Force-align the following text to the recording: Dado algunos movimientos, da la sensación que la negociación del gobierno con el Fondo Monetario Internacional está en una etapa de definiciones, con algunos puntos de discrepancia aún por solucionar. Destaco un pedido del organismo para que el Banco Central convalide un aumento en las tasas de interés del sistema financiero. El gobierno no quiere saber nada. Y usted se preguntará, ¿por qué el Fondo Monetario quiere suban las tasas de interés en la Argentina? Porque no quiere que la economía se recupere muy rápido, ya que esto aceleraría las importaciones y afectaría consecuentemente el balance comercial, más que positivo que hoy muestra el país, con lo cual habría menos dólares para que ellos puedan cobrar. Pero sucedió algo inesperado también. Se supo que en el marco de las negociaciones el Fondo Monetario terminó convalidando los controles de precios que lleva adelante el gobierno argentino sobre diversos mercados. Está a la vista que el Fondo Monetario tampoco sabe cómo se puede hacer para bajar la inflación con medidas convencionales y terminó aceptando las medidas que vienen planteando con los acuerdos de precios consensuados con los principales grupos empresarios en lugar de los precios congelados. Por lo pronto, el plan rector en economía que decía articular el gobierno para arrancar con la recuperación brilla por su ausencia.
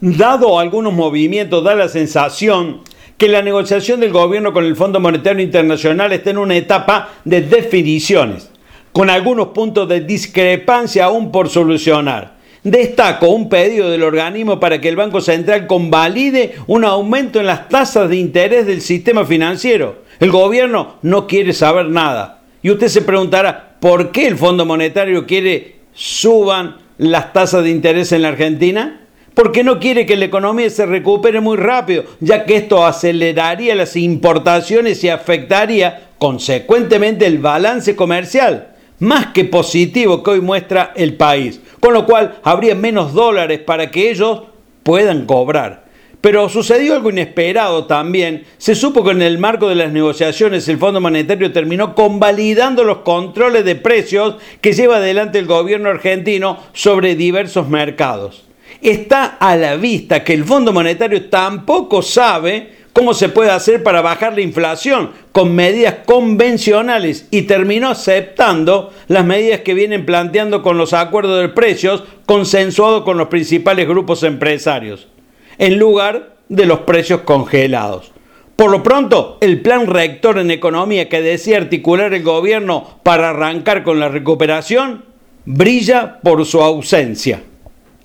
Dado 0.00 0.60
algunos 0.60 0.92
movimientos, 0.92 1.64
da 1.64 1.74
la 1.74 1.88
sensación 1.88 2.82
que 3.16 3.26
la 3.26 3.42
negociación 3.42 3.98
del 3.98 4.12
gobierno 4.12 4.52
con 4.52 4.64
el 4.64 4.76
Fondo 4.76 5.00
Monetario 5.00 5.42
Internacional 5.42 6.12
está 6.12 6.30
en 6.30 6.38
una 6.38 6.56
etapa 6.56 7.08
de 7.24 7.40
definiciones, 7.40 8.48
con 8.92 9.10
algunos 9.10 9.48
puntos 9.48 9.88
de 9.88 10.02
discrepancia 10.02 11.06
aún 11.06 11.32
por 11.32 11.48
solucionar. 11.48 12.38
Destaco 12.62 13.28
un 13.30 13.48
pedido 13.48 13.90
del 13.90 14.04
organismo 14.04 14.60
para 14.60 14.80
que 14.80 14.88
el 14.88 14.94
Banco 14.94 15.20
Central 15.20 15.66
convalide 15.66 16.54
un 16.68 16.84
aumento 16.84 17.40
en 17.40 17.46
las 17.46 17.68
tasas 17.68 18.08
de 18.08 18.16
interés 18.16 18.66
del 18.66 18.82
sistema 18.82 19.24
financiero. 19.24 20.02
El 20.20 20.30
gobierno 20.30 20.94
no 21.02 21.26
quiere 21.26 21.52
saber 21.52 21.86
nada. 21.86 22.42
Y 22.62 22.70
usted 22.70 22.86
se 22.86 23.02
preguntará, 23.02 23.76
¿por 23.80 24.12
qué 24.12 24.28
el 24.28 24.36
Fondo 24.36 24.64
Monetario 24.64 25.26
quiere 25.26 25.78
suban 25.92 26.76
las 26.98 27.32
tasas 27.32 27.64
de 27.64 27.70
interés 27.70 28.12
en 28.12 28.22
la 28.22 28.28
Argentina? 28.28 29.07
Porque 29.38 29.62
no 29.62 29.78
quiere 29.78 30.04
que 30.04 30.16
la 30.16 30.24
economía 30.24 30.68
se 30.68 30.84
recupere 30.84 31.40
muy 31.40 31.56
rápido, 31.56 32.02
ya 32.18 32.44
que 32.44 32.56
esto 32.56 32.84
aceleraría 32.84 33.76
las 33.76 33.94
importaciones 33.94 35.04
y 35.04 35.10
afectaría 35.10 36.08
consecuentemente 36.18 37.24
el 37.24 37.38
balance 37.38 37.94
comercial, 37.94 38.70
más 38.98 39.26
que 39.26 39.44
positivo 39.44 40.24
que 40.24 40.30
hoy 40.32 40.40
muestra 40.40 40.92
el 40.96 41.14
país, 41.14 41.60
con 41.78 41.94
lo 41.94 42.04
cual 42.04 42.40
habría 42.42 42.74
menos 42.74 43.12
dólares 43.12 43.60
para 43.60 43.92
que 43.92 44.10
ellos 44.10 44.42
puedan 44.82 45.24
cobrar. 45.24 45.84
Pero 46.20 46.48
sucedió 46.48 46.96
algo 46.96 47.10
inesperado 47.10 47.84
también. 47.84 48.42
Se 48.56 48.74
supo 48.74 49.04
que 49.04 49.12
en 49.12 49.22
el 49.22 49.38
marco 49.38 49.68
de 49.68 49.76
las 49.76 49.92
negociaciones 49.92 50.66
el 50.66 50.78
Fondo 50.78 51.00
Monetario 51.00 51.52
terminó 51.52 51.94
convalidando 51.94 52.82
los 52.82 52.98
controles 52.98 53.64
de 53.64 53.76
precios 53.76 54.34
que 54.60 54.72
lleva 54.72 54.96
adelante 54.96 55.38
el 55.38 55.46
gobierno 55.46 55.90
argentino 55.90 56.58
sobre 56.72 57.14
diversos 57.14 57.68
mercados. 57.68 58.47
Está 58.80 59.36
a 59.40 59.56
la 59.56 59.76
vista 59.76 60.22
que 60.22 60.34
el 60.34 60.44
Fondo 60.44 60.72
Monetario 60.72 61.28
tampoco 61.28 62.02
sabe 62.02 62.78
cómo 62.92 63.14
se 63.14 63.28
puede 63.28 63.50
hacer 63.50 63.82
para 63.82 64.00
bajar 64.00 64.34
la 64.34 64.40
inflación 64.40 65.10
con 65.32 65.54
medidas 65.54 65.96
convencionales 66.04 67.28
y 67.30 67.42
terminó 67.42 67.90
aceptando 67.90 68.92
las 69.06 69.24
medidas 69.24 69.60
que 69.60 69.74
vienen 69.74 70.04
planteando 70.04 70.62
con 70.62 70.78
los 70.78 70.92
acuerdos 70.92 71.40
de 71.40 71.48
precios 71.48 72.02
consensuados 72.26 73.04
con 73.04 73.16
los 73.16 73.28
principales 73.28 73.86
grupos 73.86 74.22
empresarios 74.22 75.08
en 75.58 75.78
lugar 75.78 76.36
de 76.48 76.66
los 76.66 76.80
precios 76.80 77.20
congelados. 77.22 78.12
Por 78.56 78.72
lo 78.72 78.82
pronto, 78.82 79.38
el 79.40 79.60
plan 79.60 79.86
rector 79.86 80.38
en 80.38 80.50
economía 80.50 81.08
que 81.08 81.20
decía 81.22 81.58
articular 81.58 82.12
el 82.12 82.24
gobierno 82.24 82.98
para 83.04 83.30
arrancar 83.30 83.84
con 83.84 84.00
la 84.00 84.08
recuperación 84.08 85.04
brilla 85.44 86.18
por 86.20 86.44
su 86.44 86.60
ausencia. 86.60 87.42